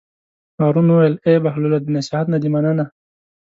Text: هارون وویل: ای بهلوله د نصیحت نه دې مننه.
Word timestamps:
هارون 0.59 0.87
وویل: 0.89 1.15
ای 1.27 1.35
بهلوله 1.43 1.77
د 1.81 1.85
نصیحت 1.97 2.25
نه 2.33 2.37
دې 2.41 2.49
مننه. 2.55 2.85